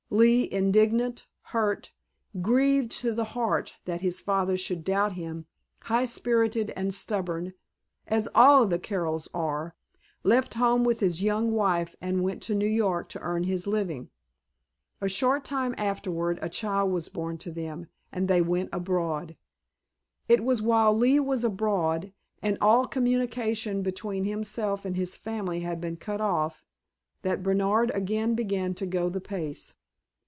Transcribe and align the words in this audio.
Lee, 0.13 0.49
indignant, 0.51 1.25
hurt, 1.41 1.93
grieved 2.41 2.91
to 2.99 3.13
the 3.13 3.23
heart 3.31 3.77
that 3.85 4.01
his 4.01 4.19
father 4.19 4.57
should 4.57 4.83
doubt 4.83 5.13
him, 5.13 5.45
high 5.83 6.03
spirited 6.03 6.69
and 6.71 6.93
stubborn, 6.93 7.53
as 8.07 8.27
all 8.35 8.63
of 8.63 8.69
the 8.69 8.77
Carrolls 8.77 9.29
are, 9.33 9.73
left 10.25 10.55
home 10.55 10.83
with 10.83 10.99
his 10.99 11.23
young 11.23 11.53
wife 11.53 11.95
and 12.01 12.23
went 12.23 12.41
to 12.41 12.53
New 12.53 12.67
York 12.67 13.07
to 13.07 13.21
earn 13.21 13.43
his 13.45 13.65
living. 13.65 14.09
A 14.99 15.07
short 15.07 15.45
time 15.45 15.73
afterward 15.77 16.39
a 16.41 16.49
child 16.49 16.91
was 16.91 17.07
born 17.07 17.37
to 17.37 17.49
them, 17.49 17.87
and 18.11 18.27
they 18.27 18.41
went 18.41 18.67
abroad. 18.73 19.37
It 20.27 20.43
was 20.43 20.61
while 20.61 20.93
Lee 20.93 21.21
was 21.21 21.45
abroad, 21.45 22.11
and 22.41 22.57
all 22.59 22.85
communication 22.85 23.81
between 23.81 24.25
himself 24.25 24.83
and 24.83 24.97
his 24.97 25.15
family 25.15 25.61
had 25.61 25.79
been 25.79 25.95
cut 25.95 26.19
off, 26.19 26.65
that 27.21 27.41
Bernard 27.43 27.91
again 27.95 28.35
began 28.35 28.73
to 28.73 28.85
go 28.85 29.07
the 29.07 29.21
pace. 29.21 29.75